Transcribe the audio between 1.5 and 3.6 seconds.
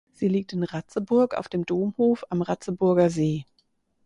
Domhof am Ratzeburger See.